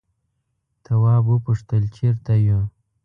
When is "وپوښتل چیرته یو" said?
1.31-2.61